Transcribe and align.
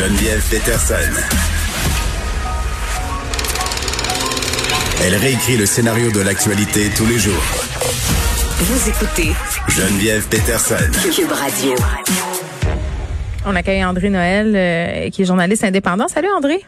Geneviève 0.00 0.42
Peterson. 0.48 0.94
Elle 5.04 5.14
réécrit 5.14 5.58
le 5.58 5.66
scénario 5.66 6.10
de 6.10 6.20
l'actualité 6.20 6.88
tous 6.96 7.04
les 7.04 7.18
jours. 7.18 7.42
Vous 8.60 8.88
écoutez 8.88 9.32
Geneviève 9.68 10.26
Peterson. 10.26 10.90
Cube 11.14 11.30
Radio. 11.30 11.74
On 13.44 13.54
accueille 13.54 13.84
André 13.84 14.08
Noël, 14.08 14.54
euh, 14.56 15.10
qui 15.10 15.20
est 15.20 15.24
journaliste 15.26 15.64
indépendant. 15.64 16.08
Salut 16.08 16.30
André. 16.34 16.64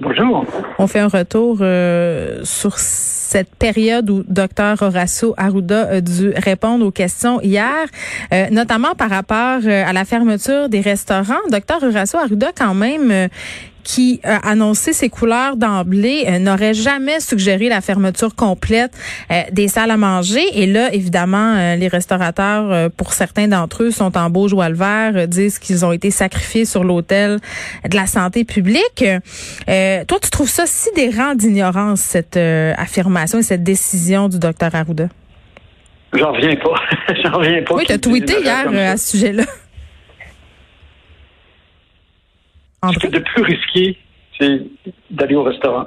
Bonjour. 0.00 0.46
On 0.78 0.86
fait 0.86 1.00
un 1.00 1.08
retour 1.08 1.58
euh, 1.60 2.40
sur 2.42 2.78
cette 2.78 3.54
période 3.54 4.08
où 4.08 4.24
Dr 4.26 4.80
Horacio 4.80 5.34
Arruda 5.36 5.88
a 5.88 6.00
dû 6.00 6.32
répondre 6.36 6.86
aux 6.86 6.90
questions 6.90 7.40
hier, 7.42 7.86
euh, 8.32 8.46
notamment 8.50 8.94
par 8.94 9.10
rapport 9.10 9.60
à 9.66 9.92
la 9.92 10.04
fermeture 10.06 10.70
des 10.70 10.80
restaurants. 10.80 11.34
Dr 11.50 11.82
Horacio 11.82 12.18
Arruda, 12.18 12.48
quand 12.56 12.74
même, 12.74 13.28
qui 13.82 14.20
a 14.24 14.48
annoncé 14.48 14.92
ses 14.92 15.08
couleurs 15.08 15.56
d'emblée 15.56 16.24
euh, 16.26 16.38
n'aurait 16.38 16.74
jamais 16.74 17.20
suggéré 17.20 17.68
la 17.68 17.80
fermeture 17.80 18.34
complète 18.34 18.92
euh, 19.30 19.42
des 19.52 19.68
salles 19.68 19.90
à 19.90 19.96
manger. 19.96 20.42
Et 20.54 20.66
là, 20.66 20.92
évidemment, 20.92 21.54
euh, 21.56 21.76
les 21.76 21.88
restaurateurs, 21.88 22.90
pour 22.92 23.12
certains 23.12 23.48
d'entre 23.48 23.84
eux, 23.84 23.90
sont 23.90 24.16
en 24.16 24.30
beau 24.30 24.48
joie 24.48 24.68
le 24.68 24.74
vert, 24.74 25.28
disent 25.28 25.58
qu'ils 25.58 25.84
ont 25.84 25.92
été 25.92 26.10
sacrifiés 26.10 26.64
sur 26.64 26.84
l'autel 26.84 27.38
de 27.88 27.96
la 27.96 28.06
santé 28.06 28.44
publique. 28.44 29.04
toi, 29.66 30.18
tu 30.22 30.30
trouves 30.30 30.48
ça 30.48 30.66
sidérant 30.66 31.34
d'ignorance, 31.34 32.00
cette 32.00 32.36
affirmation 32.36 33.38
et 33.38 33.42
cette 33.42 33.62
décision 33.62 34.28
du 34.28 34.38
docteur 34.38 34.74
Arruda? 34.74 35.08
J'en 36.12 36.32
reviens 36.32 36.56
pas. 36.56 37.14
J'en 37.22 37.38
reviens 37.38 37.62
pas. 37.62 37.74
Oui, 37.74 37.84
tu 37.86 37.92
as 37.92 37.98
tweeté 37.98 38.40
hier 38.40 38.68
à 38.68 38.96
ce 38.96 39.16
sujet-là. 39.16 39.44
Ce 42.82 42.98
qui 42.98 43.06
est 43.06 43.10
de 43.10 43.18
plus 43.18 43.42
risqué, 43.42 43.98
c'est 44.38 44.62
d'aller 45.10 45.34
au 45.34 45.42
restaurant. 45.42 45.86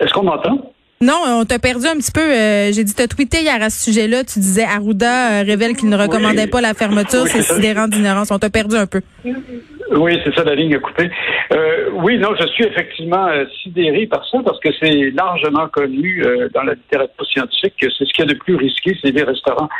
Est-ce 0.00 0.12
qu'on 0.12 0.24
m'entend? 0.24 0.72
Non, 1.02 1.16
on 1.26 1.46
t'a 1.46 1.58
perdu 1.58 1.86
un 1.86 1.96
petit 1.96 2.12
peu. 2.12 2.20
Euh, 2.20 2.72
j'ai 2.72 2.84
dit, 2.84 2.94
t'as 2.94 3.06
tweeté 3.06 3.40
hier 3.40 3.62
à 3.62 3.70
ce 3.70 3.84
sujet-là. 3.90 4.22
Tu 4.22 4.38
disais, 4.38 4.64
Arruda 4.64 5.40
euh, 5.40 5.44
révèle 5.46 5.74
qu'il 5.74 5.88
ne 5.88 5.96
recommandait 5.96 6.46
pas 6.46 6.60
la 6.60 6.74
fermeture. 6.74 7.26
c'est 7.26 7.40
sidérant 7.40 7.88
d'ignorance. 7.88 8.30
On 8.30 8.38
t'a 8.38 8.50
perdu 8.50 8.76
un 8.76 8.86
peu. 8.86 9.00
Oui, 9.24 10.18
c'est 10.22 10.34
ça, 10.34 10.44
la 10.44 10.54
ligne 10.54 10.74
a 10.74 10.78
coupé. 10.78 11.10
Euh, 11.52 11.88
oui, 11.94 12.18
non, 12.18 12.28
je 12.38 12.46
suis 12.48 12.64
effectivement 12.64 13.28
sidéré 13.62 14.06
par 14.06 14.28
ça 14.28 14.40
parce 14.44 14.60
que 14.60 14.68
c'est 14.78 15.10
largement 15.12 15.68
connu 15.68 16.22
dans 16.52 16.64
la 16.64 16.74
littérature 16.74 17.26
scientifique 17.26 17.74
que 17.80 17.86
c'est 17.90 18.04
ce 18.04 18.12
qu'il 18.12 18.26
y 18.26 18.28
a 18.28 18.34
de 18.34 18.38
plus 18.38 18.56
risqué, 18.56 18.94
c'est 19.02 19.10
les 19.10 19.22
restaurants. 19.22 19.70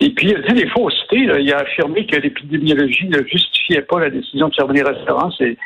Et 0.00 0.10
puis, 0.10 0.28
il 0.28 0.36
a 0.36 0.40
dit 0.40 0.62
des 0.62 0.68
faussetés. 0.68 1.18
Il 1.18 1.52
a 1.52 1.58
affirmé 1.58 2.06
que 2.06 2.16
l'épidémiologie 2.16 3.08
ne 3.08 3.22
justifiait 3.24 3.82
pas 3.82 4.00
la 4.00 4.10
décision 4.10 4.48
de 4.48 4.54
fermer 4.54 4.74
les 4.74 4.82
restaurants. 4.82 5.30
C'est, 5.32 5.56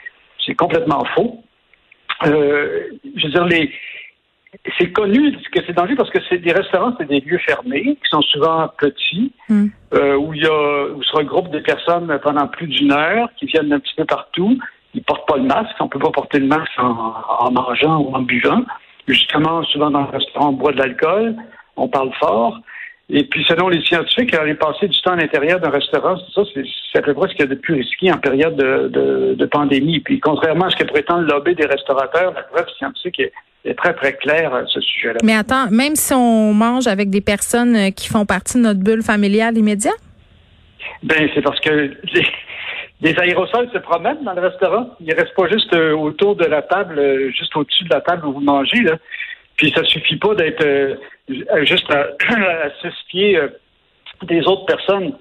c'est 0.44 0.54
complètement 0.54 1.04
faux. 1.14 1.42
Euh, 2.26 2.80
je 3.16 3.26
veux 3.26 3.32
dire, 3.32 3.44
les, 3.46 3.70
c'est 4.78 4.92
connu 4.92 5.32
que 5.52 5.60
c'est 5.66 5.72
dangereux 5.72 5.96
parce 5.96 6.10
que 6.10 6.18
c'est 6.28 6.38
des 6.38 6.52
restaurants, 6.52 6.94
c'est 6.98 7.08
des 7.08 7.20
lieux 7.20 7.38
fermés 7.38 7.96
qui 8.02 8.08
sont 8.10 8.22
souvent 8.22 8.68
petits, 8.78 9.32
hmm. 9.48 9.66
euh, 9.94 10.16
où 10.16 10.34
il 10.34 10.42
y 10.42 10.46
a 10.46 10.86
où 10.94 11.02
se 11.02 11.16
regroupent 11.16 11.50
des 11.50 11.60
personnes 11.60 12.18
pendant 12.22 12.46
plus 12.48 12.66
d'une 12.66 12.92
heure, 12.92 13.28
qui 13.36 13.46
viennent 13.46 13.72
un 13.72 13.80
petit 13.80 13.94
peu 13.96 14.04
partout. 14.04 14.58
Ils 14.94 15.02
portent 15.02 15.26
pas 15.28 15.36
le 15.36 15.44
masque. 15.44 15.74
On 15.80 15.88
peut 15.88 15.98
pas 15.98 16.10
porter 16.10 16.38
le 16.38 16.46
masque 16.46 16.72
en, 16.78 17.14
en 17.40 17.50
mangeant 17.50 17.98
ou 17.98 18.14
en 18.14 18.22
buvant. 18.22 18.64
Justement, 19.06 19.62
souvent 19.64 19.90
dans 19.90 20.02
le 20.02 20.10
restaurant, 20.10 20.50
on 20.50 20.52
boit 20.52 20.72
de 20.72 20.78
l'alcool, 20.78 21.36
on 21.76 21.88
parle 21.88 22.12
fort. 22.14 22.60
Et 23.10 23.24
puis, 23.24 23.44
selon 23.46 23.68
les 23.68 23.82
scientifiques, 23.82 24.34
aller 24.34 24.54
passer 24.54 24.88
du 24.88 24.98
temps 25.02 25.12
à 25.12 25.16
l'intérieur 25.16 25.60
d'un 25.60 25.68
restaurant, 25.68 26.16
ça, 26.34 26.42
c'est 26.54 26.98
à 26.98 27.02
peu 27.02 27.12
près 27.12 27.28
ce 27.28 27.34
qu'il 27.34 27.40
y 27.40 27.48
a 27.48 27.54
de 27.54 27.60
plus 27.60 27.74
risqué 27.74 28.10
en 28.10 28.16
période 28.16 28.56
de, 28.56 29.34
de, 29.34 29.46
pandémie. 29.46 30.00
Puis, 30.00 30.20
contrairement 30.20 30.66
à 30.66 30.70
ce 30.70 30.76
que 30.76 30.84
prétend 30.84 31.18
le 31.18 31.26
lobby 31.26 31.54
des 31.54 31.66
restaurateurs, 31.66 32.32
la 32.32 32.42
preuve 32.44 32.66
scientifique 32.78 33.20
est, 33.20 33.74
très, 33.74 33.92
très 33.94 34.14
claire 34.16 34.54
à 34.54 34.66
ce 34.66 34.80
sujet-là. 34.80 35.18
Mais 35.22 35.34
attends, 35.34 35.70
même 35.70 35.96
si 35.96 36.14
on 36.14 36.54
mange 36.54 36.86
avec 36.86 37.10
des 37.10 37.20
personnes 37.20 37.76
euh, 37.76 37.90
qui 37.90 38.08
font 38.08 38.26
partie 38.26 38.58
de 38.58 38.62
notre 38.62 38.80
bulle 38.80 39.02
familiale 39.02 39.56
immédiate? 39.56 39.94
Ben, 41.02 41.28
c'est 41.34 41.42
parce 41.42 41.60
que 41.60 41.90
les, 43.00 43.18
aérosols 43.18 43.70
se 43.72 43.78
promènent 43.78 44.22
dans 44.24 44.34
le 44.34 44.40
restaurant. 44.40 44.88
Ils 45.00 45.14
restent 45.14 45.34
pas 45.34 45.48
juste 45.48 45.72
euh, 45.74 45.94
autour 45.94 46.36
de 46.36 46.44
la 46.44 46.62
table, 46.62 46.98
euh, 46.98 47.30
juste 47.30 47.54
au-dessus 47.56 47.84
de 47.84 47.90
la 47.90 48.00
table 48.00 48.26
où 48.26 48.32
vous 48.32 48.40
mangez, 48.40 48.82
là. 48.82 48.96
Puis 49.56 49.72
ça 49.74 49.84
suffit 49.84 50.16
pas 50.16 50.34
d'être 50.34 50.64
euh, 50.64 50.96
juste 51.64 51.90
à, 51.90 52.08
à 52.28 52.70
euh, 53.14 53.48
des 54.22 54.40
autres 54.46 54.66
personnes. 54.66 55.12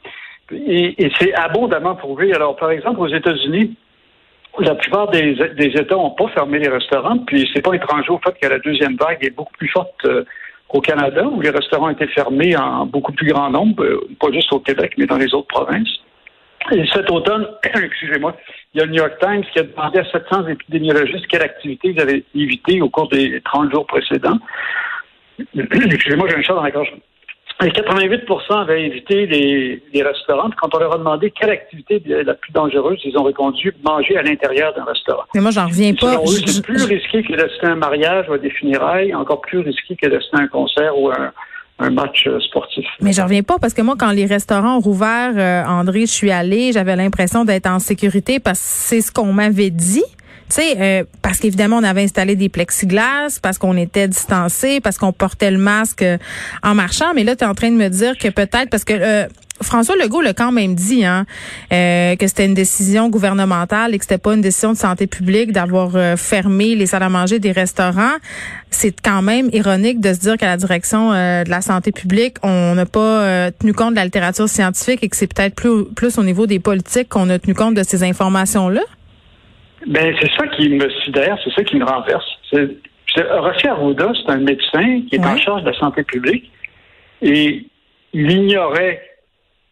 Et, 0.52 1.12
c'est 1.20 1.34
abondamment 1.34 1.96
prouvé. 1.96 2.34
Alors, 2.34 2.56
par 2.56 2.72
exemple, 2.72 3.00
aux 3.00 3.08
États-Unis, 3.08 3.76
la 4.60 4.76
plupart 4.76 5.10
des, 5.10 5.36
États 5.58 5.96
n'ont 5.96 6.12
pas 6.12 6.28
fermé 6.30 6.60
les 6.60 6.70
restaurants, 6.70 7.18
puis 7.20 7.50
c'est 7.54 7.62
pas 7.62 7.74
étranger 7.74 8.10
au 8.10 8.20
fait 8.20 8.38
que 8.40 8.48
la 8.48 8.60
deuxième 8.60 8.96
vague 8.98 9.24
est 9.26 9.36
beaucoup 9.36 9.54
plus 9.58 9.70
forte 9.70 10.06
euh, 10.06 10.26
au 10.70 10.82
Canada, 10.82 11.26
où 11.26 11.42
les 11.42 11.50
restaurants 11.50 11.90
étaient 11.90 12.08
fermés 12.08 12.56
en 12.56 12.86
beaucoup 12.86 13.12
plus 13.14 13.28
grand 13.28 13.50
nombre, 13.50 13.86
pas 14.20 14.32
juste 14.32 14.52
au 14.54 14.60
Québec, 14.60 14.94
mais 14.98 15.06
dans 15.06 15.18
les 15.18 15.34
autres 15.34 15.48
provinces. 15.48 16.02
Et 16.72 16.86
cet 16.94 17.12
automne, 17.12 17.48
excusez-moi, 17.76 18.36
il 18.74 18.80
y 18.80 18.82
a 18.82 18.86
le 18.86 18.92
New 18.92 18.98
York 18.98 19.14
Times 19.20 19.44
qui 19.52 19.60
a 19.60 19.64
demandé 19.64 20.00
à 20.00 20.06
700 20.06 20.48
épidémiologistes 20.48 21.28
quelle 21.28 21.44
activité 21.44 21.90
ils 21.90 22.00
avaient 22.00 22.24
évité 22.36 22.82
au 22.82 22.90
cours 22.90 23.10
des 23.10 23.42
30 23.42 23.72
jours 23.72 23.86
précédents. 23.86 24.40
excusez-moi, 25.56 26.28
j'ai 26.30 26.38
un 26.38 26.42
chat 26.42 26.54
dans 26.54 26.64
la 26.64 26.72
gorge. 26.72 26.94
Et 27.62 27.68
88% 27.68 28.62
avaient 28.62 28.88
évité 28.88 29.26
les, 29.26 30.04
restaurants. 30.04 30.50
quand 30.60 30.74
on 30.74 30.80
leur 30.80 30.96
a 30.96 30.98
demandé 30.98 31.32
quelle 31.32 31.52
activité 31.52 32.02
la 32.06 32.34
plus 32.34 32.52
dangereuse, 32.52 33.00
ils 33.06 33.18
ont 33.18 33.24
répondu 33.24 33.74
manger 33.84 34.18
à 34.18 34.24
l'intérieur 34.24 34.74
d'un 34.74 34.84
restaurant. 34.84 35.24
Mais 35.34 35.40
moi, 35.40 35.52
j'en 35.52 35.68
reviens 35.68 35.94
pas. 35.94 36.18
C'est 36.26 36.64
plus 36.64 36.84
risqué 36.84 37.24
que 37.24 37.34
d'assister 37.36 37.68
à 37.68 37.72
un 37.72 37.76
mariage 37.76 38.28
ou 38.28 38.34
à 38.34 38.38
des 38.38 38.50
funérailles, 38.50 39.14
encore 39.14 39.42
plus 39.42 39.60
risqué 39.60 39.96
que 39.96 40.08
d'assister 40.08 40.38
à 40.38 40.42
un 40.42 40.48
concert 40.48 40.98
ou 40.98 41.10
un, 41.12 41.32
un 41.80 41.90
match 41.90 42.26
euh, 42.28 42.40
sportif. 42.40 42.86
Mais 43.02 43.14
je 43.14 43.22
reviens 43.22 43.44
pas 43.44 43.58
parce 43.60 43.74
que 43.74 43.82
moi, 43.82 43.96
quand 43.98 44.12
les 44.12 44.26
restaurants 44.26 44.78
ont 44.78 44.80
rouvert, 44.80 45.34
euh, 45.36 45.64
André, 45.66 46.02
je 46.02 46.12
suis 46.12 46.32
allée, 46.32 46.72
j'avais 46.72 46.96
l'impression 46.96 47.46
d'être 47.46 47.68
en 47.68 47.80
sécurité 47.80 48.40
parce 48.40 48.60
que 48.60 48.66
c'est 48.66 49.02
ce 49.02 49.12
qu'on 49.12 49.34
m'avait 49.34 49.70
dit. 49.70 50.04
Tu 50.50 50.62
sais, 50.62 50.76
euh, 50.80 51.04
parce 51.22 51.40
qu'évidemment, 51.40 51.78
on 51.78 51.84
avait 51.84 52.04
installé 52.04 52.36
des 52.36 52.50
plexiglas, 52.50 53.40
parce 53.42 53.58
qu'on 53.58 53.76
était 53.78 54.08
distancé, 54.08 54.82
parce 54.82 54.98
qu'on 54.98 55.14
portait 55.14 55.50
le 55.50 55.58
masque 55.58 56.06
en 56.62 56.76
marchant. 56.76 57.14
Mais 57.16 57.24
là, 57.24 57.36
tu 57.36 57.44
es 57.44 57.48
en 57.48 57.56
train 57.56 57.72
de 57.72 57.76
me 57.76 57.90
dire 57.90 58.18
que 58.18 58.28
peut-être, 58.28 58.70
parce 58.70 58.84
que 58.84 59.28
François 59.64 59.96
Legault 59.96 60.22
l'a 60.22 60.34
quand 60.34 60.52
même 60.52 60.76
dit 60.76 61.06
hein, 61.06 61.26
euh, 61.72 62.16
que 62.16 62.28
c'était 62.28 62.46
une 62.46 62.54
décision 62.54 63.10
gouvernementale 63.10 63.94
et 63.94 63.98
que 63.98 64.04
c'était 64.04 64.18
pas 64.18 64.34
une 64.34 64.42
décision 64.42 64.72
de 64.72 64.78
santé 64.78 65.08
publique 65.08 65.52
d'avoir 65.52 65.96
euh, 65.96 66.16
fermé 66.16 66.76
les 66.76 66.86
salles 66.86 67.04
à 67.04 67.10
manger 67.10 67.40
des 67.40 67.52
restaurants. 67.52 68.18
C'est 68.70 68.96
quand 69.02 69.22
même 69.22 69.50
ironique 69.54 70.00
de 70.00 70.14
se 70.14 70.20
dire 70.20 70.38
qu'à 70.38 70.48
la 70.48 70.58
direction 70.58 71.14
euh, 71.14 71.44
de 71.44 71.50
la 71.50 71.62
santé 71.62 71.92
publique, 71.92 72.38
on 72.44 72.76
n'a 72.76 72.86
pas 72.86 73.52
tenu 73.52 73.74
compte 73.74 73.92
de 73.92 73.96
la 73.96 74.06
littérature 74.06 74.48
scientifique 74.48 75.04
et 75.04 75.10
que 75.10 75.16
c'est 75.16 75.34
peut-être 75.34 75.56
plus, 75.56 75.86
plus 75.96 76.18
au 76.18 76.24
niveau 76.24 76.46
des 76.46 76.60
politiques 76.60 77.10
qu'on 77.10 77.30
a 77.30 77.40
tenu 77.40 77.54
compte 77.54 77.76
de 77.76 77.84
ces 77.84 78.04
informations-là? 78.04 78.82
Ben 79.88 80.16
c'est 80.22 80.32
ça 80.38 80.48
qui 80.48 80.70
me 80.70 80.90
sidère, 81.04 81.38
c'est 81.44 81.54
ça 81.54 81.64
qui 81.64 81.76
me 81.76 81.86
renverse. 81.86 82.26
Rossi 83.16 83.68
Arruda, 83.68 84.12
c'est 84.16 84.32
un 84.32 84.38
médecin 84.38 85.02
qui 85.10 85.16
est 85.16 85.26
en 85.26 85.38
charge 85.38 85.64
de 85.64 85.70
la 85.70 85.78
santé 85.78 86.04
publique 86.04 86.52
et 87.22 87.66
il 88.14 88.32
ignorait 88.32 89.02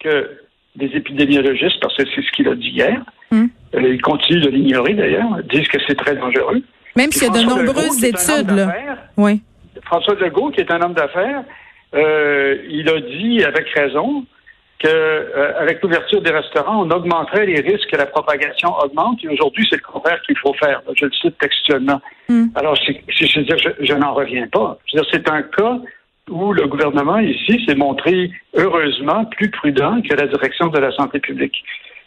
que 0.04 0.38
des 0.76 0.88
épidémiologistes, 0.88 1.80
parce 1.82 1.96
que 1.98 2.04
c'est 2.16 2.22
ce 2.22 2.32
qu'il 2.32 2.48
a 2.48 2.56
dit 2.56 2.70
hier, 2.70 3.02
hmm. 3.32 3.46
euh, 3.76 3.94
il 3.94 4.02
continue 4.02 4.40
de 4.40 4.50
l'ignorer 4.50 4.94
d'ailleurs, 4.94 5.44
disent 5.50 5.68
que 5.68 5.80
c'est 5.88 5.96
très 5.96 6.16
dangereux. 6.16 6.62
Même 6.96 7.12
s'il 7.12 7.24
y 7.24 7.38
a 7.38 7.44
de 7.44 7.48
nombreuses 7.48 8.04
études. 8.04 8.52
Là. 8.52 8.74
Oui. 9.18 9.42
François 9.86 10.16
Legault, 10.16 10.52
qui 10.52 10.62
est 10.62 10.72
un 10.72 10.82
homme 10.82 10.94
d'affaires, 10.94 11.44
euh, 11.94 12.58
il 12.70 12.88
a 12.90 13.00
dit 13.02 13.44
avec 13.44 13.68
raison 13.70 14.26
qu'avec 14.80 15.78
euh, 15.78 15.80
l'ouverture 15.84 16.22
des 16.22 16.32
restaurants, 16.32 16.86
on 16.86 16.90
augmenterait 16.90 17.46
les 17.46 17.62
risques 17.62 17.90
que 17.92 17.98
la 17.98 18.06
propagation 18.06 18.74
augmente. 18.84 19.24
Et 19.24 19.28
aujourd'hui, 19.28 19.66
c'est 19.70 19.78
le 19.78 19.82
contraire 19.82 20.22
qu'il 20.26 20.38
faut 20.38 20.54
faire. 20.54 20.82
Je 20.96 21.06
le 21.06 21.12
cite 21.12 21.38
textuellement. 21.38 22.02
Hmm. 22.30 22.48
Alors, 22.56 22.76
je, 22.76 22.94
je, 23.08 23.70
je 23.80 23.94
n'en 23.94 24.14
reviens 24.14 24.48
pas. 24.48 24.78
c'est 25.12 25.30
un 25.30 25.44
cas 25.44 25.80
où 26.30 26.54
le 26.54 26.68
gouvernement 26.68 27.20
ici 27.20 27.64
s'est 27.68 27.76
montré 27.76 28.32
heureusement 28.54 29.26
plus 29.26 29.50
prudent 29.50 30.02
que 30.02 30.16
la 30.16 30.28
direction 30.28 30.68
de 30.68 30.80
la 30.80 30.92
santé 30.92 31.20
publique. 31.20 31.64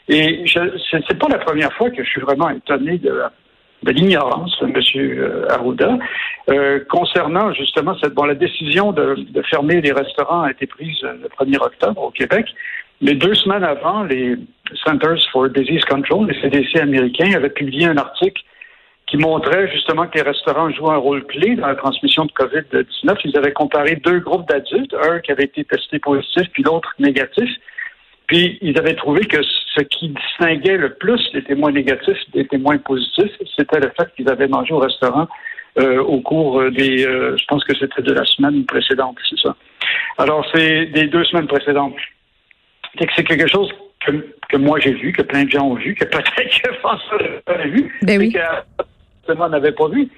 Et 0.08 0.44
ce 0.46 0.96
n'est 0.96 1.18
pas 1.18 1.28
la 1.28 1.38
première 1.38 1.72
fois 1.72 1.90
que 1.90 2.04
je 2.04 2.08
suis 2.08 2.20
vraiment 2.20 2.50
étonné 2.50 2.98
de, 2.98 3.22
l'ignorance 3.86 4.56
de 4.60 4.66
M. 4.66 5.46
Arruda 5.50 5.98
euh, 6.48 6.80
concernant 6.90 7.52
justement 7.52 7.96
cette 8.02 8.14
bon 8.14 8.24
la 8.24 8.34
décision 8.34 8.92
de, 8.92 9.14
de, 9.30 9.42
fermer 9.42 9.80
les 9.80 9.92
restaurants 9.92 10.42
a 10.42 10.50
été 10.50 10.66
prise 10.66 11.00
le 11.02 11.28
1er 11.28 11.56
octobre 11.56 12.02
au 12.02 12.10
Québec. 12.10 12.46
Mais 13.00 13.14
deux 13.14 13.34
semaines 13.34 13.64
avant, 13.64 14.04
les 14.04 14.36
Centers 14.84 15.18
for 15.32 15.48
Disease 15.48 15.84
Control, 15.84 16.26
les 16.26 16.40
CDC 16.40 16.80
américains, 16.80 17.32
avaient 17.34 17.50
publié 17.50 17.86
un 17.86 17.96
article 17.96 18.42
qui 19.14 19.20
montrait 19.20 19.70
justement 19.70 20.08
que 20.08 20.16
les 20.16 20.22
restaurants 20.22 20.70
jouent 20.70 20.90
un 20.90 20.96
rôle 20.96 21.24
clé 21.26 21.54
dans 21.54 21.68
la 21.68 21.76
transmission 21.76 22.24
de 22.24 22.32
COVID-19. 22.32 23.16
Ils 23.24 23.36
avaient 23.36 23.52
comparé 23.52 23.94
deux 23.94 24.18
groupes 24.18 24.48
d'adultes, 24.48 24.92
un 25.00 25.20
qui 25.20 25.30
avait 25.30 25.44
été 25.44 25.64
testé 25.64 26.00
positif, 26.00 26.48
puis 26.52 26.64
l'autre 26.64 26.92
négatif. 26.98 27.48
Puis 28.26 28.58
ils 28.60 28.76
avaient 28.76 28.96
trouvé 28.96 29.24
que 29.26 29.40
ce 29.42 29.82
qui 29.82 30.08
distinguait 30.08 30.76
le 30.76 30.94
plus 30.94 31.20
les 31.32 31.44
témoins 31.44 31.70
négatifs 31.70 32.18
des 32.32 32.44
témoins 32.48 32.78
positifs, 32.78 33.30
c'était 33.56 33.78
le 33.78 33.92
fait 33.96 34.12
qu'ils 34.16 34.28
avaient 34.28 34.48
mangé 34.48 34.74
au 34.74 34.78
restaurant 34.78 35.28
euh, 35.78 36.02
au 36.02 36.20
cours 36.20 36.68
des, 36.72 37.06
euh, 37.06 37.36
je 37.36 37.44
pense 37.46 37.62
que 37.62 37.76
c'était 37.78 38.02
de 38.02 38.12
la 38.12 38.24
semaine 38.24 38.64
précédente, 38.64 39.16
c'est 39.30 39.38
ça. 39.38 39.54
Alors, 40.18 40.44
c'est 40.52 40.86
des 40.86 41.06
deux 41.06 41.24
semaines 41.24 41.46
précédentes. 41.46 41.96
C'est 42.98 43.06
que 43.06 43.12
c'est 43.14 43.24
quelque 43.24 43.48
chose 43.48 43.70
que, 44.04 44.12
que 44.48 44.56
moi 44.56 44.80
j'ai 44.80 44.92
vu, 44.92 45.12
que 45.12 45.22
plein 45.22 45.44
de 45.44 45.50
gens 45.50 45.68
ont 45.68 45.74
vu, 45.74 45.94
que 45.94 46.04
peut-être 46.04 46.62
que 46.62 46.74
François 46.74 47.18
n'a 47.46 47.66
vu, 47.66 47.96
ben 48.02 48.18
oui. 48.18 48.32
que 48.32 48.38
n'avait 49.28 49.72
pas 49.72 49.88
vu. 49.88 50.08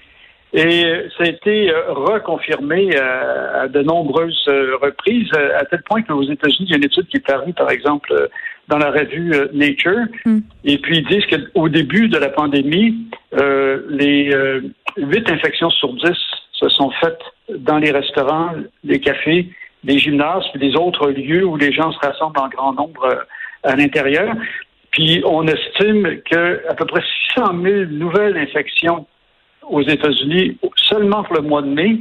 Et 0.52 0.84
ça 1.18 1.24
a 1.24 1.26
été 1.26 1.70
reconfirmé 1.88 2.96
à 2.96 3.68
de 3.68 3.82
nombreuses 3.82 4.44
reprises, 4.80 5.28
à 5.34 5.64
tel 5.66 5.82
point 5.82 6.02
qu'aux 6.02 6.22
États-Unis, 6.22 6.68
il 6.68 6.70
y 6.70 6.74
a 6.74 6.76
une 6.76 6.84
étude 6.84 7.06
qui 7.08 7.18
est 7.18 7.26
parue, 7.26 7.52
par 7.52 7.70
exemple, 7.70 8.28
dans 8.68 8.78
la 8.78 8.90
revue 8.90 9.32
euh, 9.32 9.48
Nature. 9.52 10.06
Mm. 10.24 10.38
Et 10.64 10.78
puis 10.78 10.98
ils 10.98 11.06
disent 11.06 11.26
qu'au 11.26 11.68
début 11.68 12.08
de 12.08 12.18
la 12.18 12.28
pandémie, 12.28 13.08
euh, 13.34 13.82
les 13.88 14.32
euh, 14.34 14.60
huit 14.96 15.28
infections 15.30 15.70
sur 15.70 15.92
dix 15.94 16.18
se 16.52 16.68
sont 16.68 16.90
faites 17.02 17.20
dans 17.58 17.78
les 17.78 17.90
restaurants, 17.90 18.52
les 18.82 19.00
cafés, 19.00 19.48
les 19.84 19.98
gymnases, 19.98 20.44
puis 20.52 20.70
des 20.70 20.76
autres 20.76 21.10
lieux 21.10 21.44
où 21.44 21.56
les 21.56 21.72
gens 21.72 21.92
se 21.92 21.98
rassemblent 21.98 22.40
en 22.40 22.48
grand 22.48 22.72
nombre 22.72 23.24
à 23.62 23.76
l'intérieur. 23.76 24.34
Puis 24.96 25.22
on 25.26 25.46
estime 25.46 26.22
que 26.22 26.66
à 26.70 26.74
peu 26.74 26.86
près 26.86 27.02
600 27.34 27.52
000 27.62 27.76
nouvelles 27.90 28.38
infections 28.38 29.06
aux 29.68 29.82
États-Unis 29.82 30.56
seulement 30.88 31.22
pour 31.22 31.36
le 31.36 31.42
mois 31.42 31.60
de 31.60 31.68
mai 31.68 31.98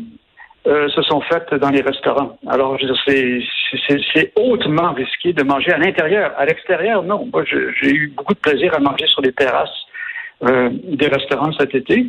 euh, 0.65 0.88
se 0.88 1.01
sont 1.01 1.19
faites 1.21 1.53
dans 1.56 1.71
les 1.71 1.81
restaurants. 1.81 2.39
Alors, 2.47 2.80
c'est 3.06 4.31
hautement 4.38 4.94
risqué 4.94 5.33
de 5.33 5.44
manger 5.44 5.74
à 5.74 5.77
l'intérieur. 5.77 6.31
À 6.38 6.45
l'extérieur, 6.45 7.03
non. 7.03 7.27
Moi, 7.33 7.44
j'ai 7.44 7.92
eu 7.92 8.13
beaucoup 8.15 8.33
de 8.33 8.39
plaisir 8.39 8.74
à 8.74 8.80
manger 8.80 9.07
sur 9.07 9.21
les 9.21 9.33
terrasses 9.33 9.86
euh, 10.44 10.69
des 10.71 11.07
restaurants 11.07 11.51
cet 11.59 11.75
été. 11.75 12.07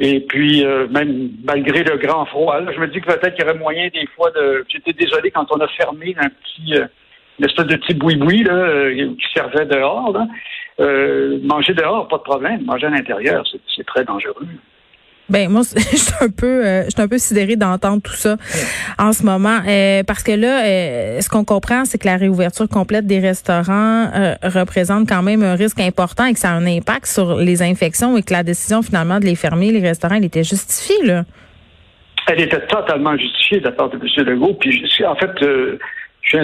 Et 0.00 0.18
puis, 0.18 0.66
euh, 0.66 0.88
même 0.88 1.30
malgré 1.44 1.84
le 1.84 1.96
grand 1.96 2.26
froid, 2.26 2.58
je 2.74 2.80
me 2.80 2.88
dis 2.88 3.00
que 3.00 3.06
peut-être 3.06 3.36
qu'il 3.36 3.44
y 3.44 3.48
aurait 3.48 3.58
moyen 3.58 3.88
des 3.94 4.06
fois 4.16 4.32
de... 4.32 4.66
J'étais 4.68 4.94
désolé 4.94 5.30
quand 5.30 5.46
on 5.52 5.60
a 5.60 5.68
fermé 5.68 6.16
un 6.18 6.28
petit... 6.28 6.74
une 7.38 7.46
espèce 7.46 7.66
de 7.66 7.76
petit 7.76 7.94
boui-boui 7.94 8.44
qui 8.44 9.26
servait 9.34 9.66
dehors. 9.66 10.12
Là. 10.12 10.26
manger 11.42 11.74
dehors, 11.74 12.08
pas 12.08 12.18
de 12.18 12.22
problème. 12.22 12.64
Manger 12.64 12.86
à 12.86 12.90
l'intérieur, 12.90 13.44
c'est 13.74 13.86
très 13.86 14.04
dangereux. 14.04 14.46
Ben 15.28 15.48
moi, 15.50 15.62
je 15.76 15.96
suis 15.96 16.12
un 16.20 16.28
peu, 16.28 16.66
euh, 16.66 16.84
je 16.84 16.90
suis 16.90 17.00
un 17.00 17.08
peu 17.08 17.18
sidérée 17.18 17.56
d'entendre 17.56 18.02
tout 18.02 18.12
ça 18.12 18.36
en 18.98 19.12
ce 19.12 19.24
moment, 19.24 19.60
euh, 19.66 20.02
parce 20.06 20.22
que 20.22 20.32
là, 20.32 20.64
euh, 20.64 21.20
ce 21.20 21.28
qu'on 21.28 21.44
comprend, 21.44 21.84
c'est 21.84 21.98
que 21.98 22.06
la 22.06 22.16
réouverture 22.16 22.68
complète 22.68 23.06
des 23.06 23.20
restaurants 23.20 24.10
représente 24.42 25.08
quand 25.08 25.22
même 25.22 25.42
un 25.42 25.54
risque 25.54 25.80
important 25.80 26.26
et 26.26 26.34
que 26.34 26.38
ça 26.38 26.50
a 26.50 26.52
un 26.52 26.66
impact 26.66 27.06
sur 27.06 27.36
les 27.36 27.62
infections 27.62 28.16
et 28.16 28.22
que 28.22 28.32
la 28.32 28.42
décision 28.42 28.82
finalement 28.82 29.18
de 29.18 29.24
les 29.24 29.34
fermer, 29.34 29.72
les 29.72 29.80
restaurants, 29.80 30.16
elle 30.16 30.24
était 30.24 30.44
justifiée 30.44 31.04
là. 31.04 31.24
Elle 32.26 32.40
était 32.40 32.60
totalement 32.66 33.16
justifiée 33.16 33.60
de 33.60 33.64
la 33.64 33.72
part 33.72 33.90
de 33.90 33.96
M. 33.96 34.26
Legault. 34.26 34.54
Puis 34.54 35.04
en 35.06 35.14
fait, 35.16 35.30
je 36.22 36.38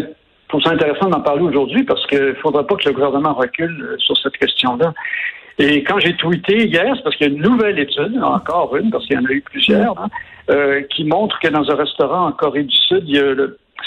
trouve 0.51 0.63
ça 0.63 0.71
intéressant 0.71 1.09
d'en 1.09 1.21
parler 1.21 1.43
aujourd'hui 1.43 1.83
parce 1.85 2.07
qu'il 2.07 2.21
ne 2.21 2.35
faudra 2.35 2.67
pas 2.67 2.77
que 2.77 2.89
le 2.89 2.95
gouvernement 2.95 3.35
recule 3.35 3.97
sur 3.99 4.17
cette 4.19 4.37
question-là. 4.37 4.93
Et 5.59 5.83
quand 5.85 5.99
j'ai 5.99 6.17
tweeté 6.17 6.67
hier, 6.67 6.93
c'est 6.97 7.03
parce 7.03 7.17
qu'il 7.17 7.29
y 7.29 7.31
a 7.31 7.35
une 7.35 7.43
nouvelle 7.43 7.79
étude, 7.79 8.19
encore 8.23 8.77
une, 8.77 8.91
parce 8.91 9.07
qu'il 9.07 9.17
y 9.17 9.19
en 9.19 9.27
a 9.27 9.31
eu 9.31 9.43
plusieurs, 9.43 9.99
hein, 10.01 10.09
euh, 10.51 10.83
qui 10.91 11.05
montre 11.05 11.39
que 11.39 11.49
dans 11.49 11.71
un 11.71 11.75
restaurant 11.75 12.29
en 12.29 12.33
Corée 12.33 12.63
du 12.63 12.75
Sud, 12.75 13.05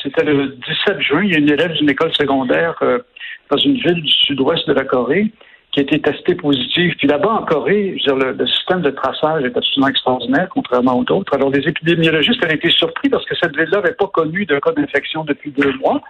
c'était 0.02 0.24
le 0.24 0.56
17 0.68 1.02
juin, 1.02 1.24
il 1.24 1.32
y 1.32 1.36
a 1.36 1.40
une 1.40 1.50
élève 1.50 1.74
d'une 1.74 1.90
école 1.90 2.14
secondaire 2.14 2.76
euh, 2.84 3.00
dans 3.50 3.58
une 3.58 3.76
ville 3.76 4.02
du 4.02 4.12
sud-ouest 4.12 4.68
de 4.68 4.74
la 4.74 4.84
Corée 4.84 5.32
qui 5.72 5.80
a 5.80 5.84
été 5.84 6.00
testée 6.00 6.36
positive. 6.36 6.94
Puis 7.00 7.08
là-bas, 7.08 7.32
en 7.32 7.44
Corée, 7.44 7.98
je 7.98 8.12
veux 8.12 8.20
dire, 8.20 8.34
le, 8.38 8.48
système 8.48 8.82
de 8.82 8.92
traçage 8.92 9.44
est 9.44 9.58
absolument 9.58 9.88
extraordinaire, 9.88 10.48
contrairement 10.52 11.00
aux 11.00 11.12
autres. 11.12 11.34
Alors, 11.34 11.50
les 11.50 11.68
épidémiologistes 11.68 12.46
ont 12.46 12.50
été 12.50 12.70
surpris 12.70 13.10
parce 13.10 13.26
que 13.26 13.36
cette 13.36 13.56
ville-là 13.56 13.82
n'avait 13.82 13.96
pas 13.96 14.08
connu 14.08 14.46
de 14.46 14.60
cas 14.60 14.72
d'infection 14.72 15.24
depuis 15.24 15.52
deux 15.52 15.74
mois. 15.80 16.02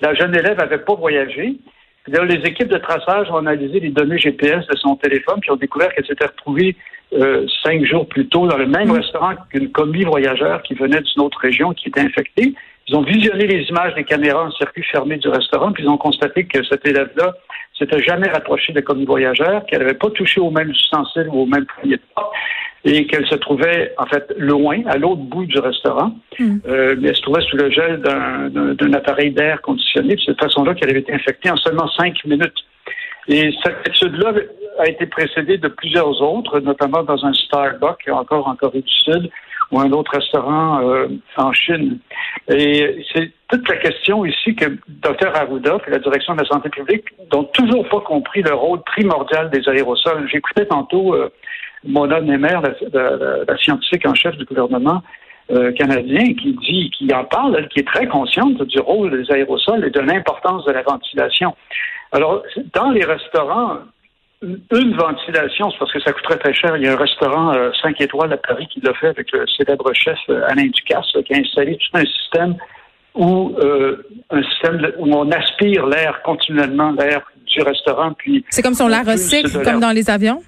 La 0.00 0.14
jeune 0.14 0.34
élève 0.34 0.58
n'avait 0.58 0.78
pas 0.78 0.94
voyagé 0.94 1.58
les 2.06 2.48
équipes 2.48 2.68
de 2.68 2.78
traçage 2.78 3.30
ont 3.30 3.36
analysé 3.36 3.80
les 3.80 3.90
données 3.90 4.18
GPS 4.18 4.66
de 4.66 4.76
son 4.76 4.96
téléphone, 4.96 5.40
puis 5.40 5.50
ont 5.50 5.56
découvert 5.56 5.92
qu'elle 5.94 6.06
s'était 6.06 6.26
retrouvée 6.26 6.76
euh, 7.12 7.46
cinq 7.64 7.84
jours 7.84 8.06
plus 8.08 8.28
tôt 8.28 8.46
dans 8.46 8.56
le 8.56 8.66
même 8.66 8.88
mm. 8.88 8.92
restaurant 8.92 9.34
qu'une 9.50 9.70
commis 9.70 10.04
voyageur 10.04 10.62
qui 10.62 10.74
venait 10.74 11.00
d'une 11.00 11.22
autre 11.22 11.38
région 11.40 11.72
qui 11.72 11.88
était 11.88 12.00
infectée. 12.00 12.54
Ils 12.88 12.96
ont 12.96 13.02
visionné 13.02 13.46
les 13.46 13.64
images 13.68 13.94
des 13.94 14.04
caméras 14.04 14.44
en 14.46 14.50
circuit 14.52 14.82
fermé 14.82 15.16
du 15.16 15.28
restaurant, 15.28 15.72
puis 15.72 15.84
ils 15.84 15.88
ont 15.88 15.98
constaté 15.98 16.44
que 16.44 16.62
cet 16.64 16.86
élève-là 16.86 17.34
s'était 17.78 18.02
jamais 18.02 18.28
rapproché 18.28 18.72
de 18.72 18.80
commis 18.80 19.04
voyageur, 19.04 19.64
qu'elle 19.66 19.80
n'avait 19.80 19.94
pas 19.94 20.10
touché 20.10 20.40
au 20.40 20.50
même 20.50 20.70
ustensile 20.70 21.28
ou 21.28 21.42
au 21.42 21.46
même 21.46 21.66
poignet 21.66 21.96
de 21.96 22.02
porte 22.14 22.34
et 22.84 23.06
qu'elle 23.06 23.26
se 23.26 23.34
trouvait 23.34 23.92
en 23.98 24.06
fait 24.06 24.32
loin, 24.38 24.82
à 24.86 24.96
l'autre 24.96 25.22
bout 25.22 25.44
du 25.44 25.58
restaurant. 25.58 26.12
Hmm. 26.38 26.58
Euh, 26.66 26.96
mais 26.98 27.08
elle 27.08 27.16
se 27.16 27.22
trouvait 27.22 27.42
sous 27.42 27.56
le 27.56 27.70
gel 27.70 28.00
d'un 28.00 28.92
appareil 28.94 29.32
d'air 29.32 29.60
conditionné. 29.60 30.16
De 30.16 30.20
cette 30.20 30.40
façon-là, 30.40 30.74
qu'elle 30.74 30.90
avait 30.90 31.00
été 31.00 31.12
infectée 31.12 31.50
en 31.50 31.56
seulement 31.56 31.88
cinq 31.88 32.24
minutes. 32.24 32.64
Et 33.28 33.52
cette 33.62 33.86
étude-là 33.86 34.32
a 34.78 34.88
été 34.88 35.06
précédée 35.06 35.58
de 35.58 35.68
plusieurs 35.68 36.20
autres, 36.22 36.60
notamment 36.60 37.02
dans 37.02 37.24
un 37.24 37.32
Starbucks, 37.34 38.08
encore 38.10 38.48
en 38.48 38.56
Corée 38.56 38.80
du 38.80 38.92
Sud, 38.92 39.30
ou 39.70 39.78
un 39.78 39.92
autre 39.92 40.12
restaurant 40.12 40.80
euh, 40.82 41.08
en 41.36 41.52
Chine. 41.52 41.98
Et 42.48 43.04
c'est 43.12 43.30
toute 43.48 43.68
la 43.68 43.76
question 43.76 44.24
ici 44.24 44.54
que 44.56 44.76
Dr 44.88 45.34
Arruda 45.34 45.78
et 45.86 45.90
la 45.90 45.98
direction 45.98 46.34
de 46.34 46.42
la 46.42 46.48
santé 46.48 46.70
publique 46.70 47.04
n'ont 47.32 47.44
toujours 47.44 47.88
pas 47.88 48.00
compris 48.00 48.42
le 48.42 48.54
rôle 48.54 48.82
primordial 48.82 49.50
des 49.50 49.68
aérosols. 49.68 50.28
J'écoutais 50.30 50.66
tantôt 50.66 51.14
euh, 51.14 51.30
Mona 51.84 52.20
Nemer, 52.20 52.58
la, 52.92 53.56
scientifique 53.58 54.06
en 54.06 54.14
chef 54.14 54.36
du 54.36 54.44
gouvernement 54.44 55.02
euh, 55.50 55.72
canadien, 55.72 56.34
qui 56.34 56.56
dit, 56.68 56.90
qui 56.90 57.12
en 57.12 57.24
parle, 57.24 57.66
qui 57.68 57.80
est 57.80 57.86
très 57.86 58.06
consciente 58.06 58.62
du 58.62 58.78
rôle 58.78 59.10
des 59.10 59.32
aérosols 59.32 59.84
et 59.84 59.90
de 59.90 60.00
l'importance 60.00 60.64
de 60.64 60.72
la 60.72 60.82
ventilation. 60.82 61.56
Alors, 62.12 62.42
dans 62.74 62.90
les 62.90 63.04
restaurants, 63.04 63.78
une 64.42 64.96
ventilation, 64.96 65.70
c'est 65.70 65.78
parce 65.78 65.92
que 65.92 66.00
ça 66.00 66.12
coûterait 66.12 66.38
très 66.38 66.54
cher. 66.54 66.76
Il 66.76 66.84
y 66.84 66.88
a 66.88 66.92
un 66.92 66.96
restaurant 66.96 67.52
5 67.82 68.00
euh, 68.00 68.04
étoiles 68.04 68.32
à 68.32 68.36
Paris 68.36 68.68
qui 68.72 68.80
l'a 68.80 68.94
fait 68.94 69.08
avec 69.08 69.32
le 69.32 69.44
célèbre 69.48 69.92
chef 69.92 70.18
euh, 70.28 70.42
Alain 70.48 70.66
Ducasse, 70.66 71.12
qui 71.26 71.34
a 71.34 71.38
installé 71.38 71.76
tout 71.76 71.98
un 71.98 72.04
système 72.04 72.56
où 73.16 73.56
un 74.30 74.42
système 74.44 74.92
où 74.98 75.12
on 75.12 75.28
aspire 75.32 75.84
l'air 75.86 76.22
continuellement, 76.22 76.92
l'air 76.92 77.22
du 77.44 77.60
restaurant, 77.62 78.12
puis 78.12 78.44
c'est 78.50 78.62
comme 78.62 78.74
si 78.74 78.82
on 78.82 78.88
la 78.88 79.02
recycle, 79.02 79.64
comme 79.64 79.80
dans 79.80 79.90
les 79.90 80.08
avions? 80.08 80.40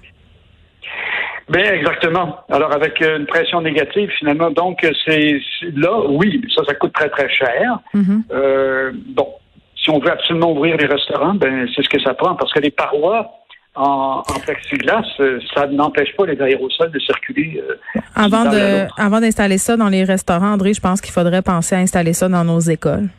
Ben 1.49 1.73
exactement. 1.73 2.39
Alors 2.49 2.73
avec 2.73 3.01
euh, 3.01 3.17
une 3.17 3.25
pression 3.25 3.61
négative 3.61 4.09
finalement, 4.17 4.51
donc 4.51 4.85
c'est 5.05 5.39
là, 5.75 5.99
oui, 6.09 6.41
ça, 6.55 6.63
ça 6.65 6.73
coûte 6.75 6.93
très 6.93 7.09
très 7.09 7.29
cher. 7.29 7.79
Mm-hmm. 7.93 8.21
euh, 8.31 8.91
bon, 9.09 9.27
si 9.75 9.89
on 9.89 9.99
veut 9.99 10.11
absolument 10.11 10.53
ouvrir 10.53 10.77
les 10.77 10.85
restaurants, 10.85 11.35
ben 11.35 11.67
c'est 11.75 11.83
ce 11.83 11.89
que 11.89 12.01
ça 12.01 12.13
prend 12.13 12.35
parce 12.35 12.53
que 12.53 12.59
les 12.59 12.71
parois 12.71 13.29
en, 13.75 14.21
en 14.27 14.39
plexiglas, 14.39 15.03
euh, 15.19 15.39
ça 15.53 15.67
n'empêche 15.67 16.15
pas 16.15 16.25
les 16.25 16.39
aérosols 16.39 16.91
de 16.91 16.99
circuler. 16.99 17.61
Euh, 17.67 17.99
avant 18.15 18.45
de, 18.45 18.87
avant 19.01 19.19
d'installer 19.19 19.57
ça 19.57 19.75
dans 19.77 19.89
les 19.89 20.03
restaurants, 20.03 20.53
André, 20.53 20.73
je 20.73 20.81
pense 20.81 21.01
qu'il 21.01 21.11
faudrait 21.11 21.41
penser 21.41 21.75
à 21.75 21.79
installer 21.79 22.13
ça 22.13 22.29
dans 22.29 22.43
nos 22.43 22.59
écoles. 22.59 23.09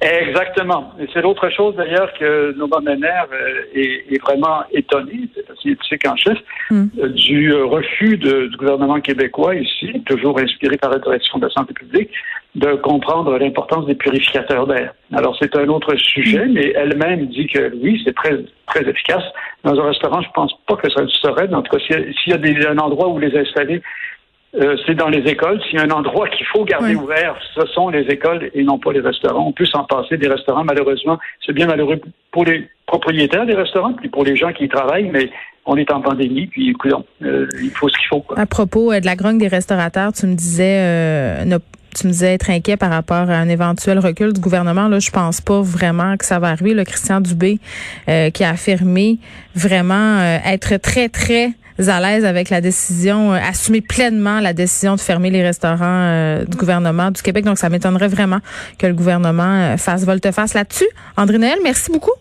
Exactement. 0.00 0.92
Et 1.00 1.06
c'est 1.12 1.22
l'autre 1.22 1.48
chose 1.50 1.74
d'ailleurs 1.76 2.12
que 2.18 2.54
Nova 2.56 2.80
Mener 2.80 3.06
euh, 3.32 3.62
est, 3.74 4.14
est, 4.14 4.22
vraiment 4.22 4.62
étonné, 4.72 5.28
c'est 5.34 5.46
scientifique 5.58 6.06
en 6.06 6.16
chef, 6.16 6.38
hmm. 6.70 6.86
du 7.14 7.52
euh, 7.52 7.64
refus 7.64 8.16
de, 8.16 8.46
du 8.46 8.56
gouvernement 8.56 9.00
québécois 9.00 9.54
ici, 9.54 10.02
toujours 10.06 10.38
inspiré 10.38 10.76
par 10.76 10.90
la 10.90 10.98
direction 10.98 11.38
de 11.38 11.46
la 11.46 11.50
santé 11.50 11.74
publique, 11.74 12.10
de 12.54 12.74
comprendre 12.74 13.38
l'importance 13.38 13.86
des 13.86 13.94
purificateurs 13.94 14.66
d'air. 14.66 14.94
Alors 15.12 15.36
c'est 15.40 15.54
un 15.56 15.68
autre 15.68 15.94
sujet, 15.96 16.46
hmm. 16.46 16.52
mais 16.52 16.72
elle-même 16.74 17.26
dit 17.26 17.46
que 17.46 17.72
oui, 17.82 18.00
c'est 18.04 18.14
très 18.14 18.38
très 18.66 18.88
efficace. 18.88 19.24
Dans 19.64 19.78
un 19.78 19.88
restaurant, 19.88 20.22
je 20.22 20.30
pense 20.34 20.52
pas 20.66 20.76
que 20.76 20.90
ça 20.90 21.02
le 21.02 21.08
serait. 21.08 21.52
En 21.52 21.62
tout 21.62 21.76
cas, 21.76 21.82
s'il 21.84 22.32
y 22.32 22.32
a, 22.32 22.38
des, 22.38 22.66
un 22.66 22.78
endroit 22.78 23.08
où 23.08 23.18
les 23.18 23.36
installer 23.36 23.82
euh, 24.56 24.76
c'est 24.84 24.94
dans 24.94 25.08
les 25.08 25.20
écoles. 25.30 25.60
S'il 25.68 25.78
y 25.78 25.82
a 25.82 25.84
un 25.84 25.90
endroit 25.90 26.28
qu'il 26.28 26.46
faut 26.46 26.64
garder 26.64 26.96
ouvert, 26.96 27.36
ce 27.54 27.64
sont 27.66 27.88
les 27.88 28.02
écoles 28.12 28.50
et 28.52 28.64
non 28.64 28.78
pas 28.78 28.92
les 28.92 29.00
restaurants. 29.00 29.46
On 29.46 29.52
peut 29.52 29.66
s'en 29.66 29.84
passer 29.84 30.16
des 30.16 30.26
restaurants, 30.26 30.64
malheureusement. 30.64 31.18
C'est 31.46 31.52
bien 31.52 31.66
malheureux 31.66 32.00
pour 32.32 32.44
les 32.44 32.68
propriétaires 32.86 33.46
des 33.46 33.54
restaurants, 33.54 33.92
puis 33.92 34.08
pour 34.08 34.24
les 34.24 34.34
gens 34.34 34.52
qui 34.52 34.64
y 34.64 34.68
travaillent, 34.68 35.08
mais 35.10 35.30
on 35.66 35.76
est 35.76 35.92
en 35.92 36.00
pandémie, 36.00 36.48
puis 36.48 36.70
écoutons, 36.70 37.04
euh, 37.22 37.46
il 37.62 37.70
faut 37.70 37.88
ce 37.88 37.96
qu'il 37.96 38.08
faut. 38.08 38.24
À 38.36 38.46
propos 38.46 38.92
euh, 38.92 38.98
de 38.98 39.06
la 39.06 39.14
grogne 39.14 39.38
des 39.38 39.46
restaurateurs, 39.46 40.12
tu 40.12 40.26
me 40.26 40.34
disais 40.34 41.46
tu 41.92 42.06
me 42.06 42.12
disais 42.12 42.34
être 42.34 42.50
inquiet 42.50 42.76
par 42.76 42.90
rapport 42.90 43.28
à 43.30 43.34
un 43.34 43.48
éventuel 43.48 43.98
recul 43.98 44.32
du 44.32 44.40
gouvernement. 44.40 44.86
Là, 44.86 45.00
je 45.00 45.10
pense 45.10 45.40
pas 45.40 45.60
vraiment 45.60 46.16
que 46.16 46.24
ça 46.24 46.38
va 46.38 46.48
arriver. 46.48 46.72
Le 46.72 46.84
Christian 46.84 47.20
Dubé 47.20 47.58
qui 48.06 48.44
a 48.44 48.50
affirmé 48.50 49.18
vraiment 49.56 50.20
être 50.44 50.76
très 50.76 51.08
très 51.08 51.50
à 51.88 52.00
l'aise 52.00 52.24
avec 52.24 52.50
la 52.50 52.60
décision, 52.60 53.32
euh, 53.32 53.36
assumer 53.36 53.80
pleinement 53.80 54.40
la 54.40 54.52
décision 54.52 54.96
de 54.96 55.00
fermer 55.00 55.30
les 55.30 55.42
restaurants 55.42 55.78
euh, 55.80 56.44
du 56.44 56.56
gouvernement 56.56 57.10
du 57.10 57.22
Québec. 57.22 57.44
Donc, 57.44 57.58
ça 57.58 57.68
m'étonnerait 57.68 58.08
vraiment 58.08 58.40
que 58.78 58.86
le 58.86 58.94
gouvernement 58.94 59.72
euh, 59.72 59.76
fasse 59.76 60.04
volte-face 60.04 60.54
là-dessus. 60.54 60.88
André 61.16 61.38
Noël, 61.38 61.58
merci 61.62 61.90
beaucoup. 61.90 62.12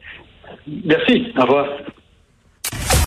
Merci. 0.86 1.34
Au 1.38 1.42
revoir. 1.42 1.68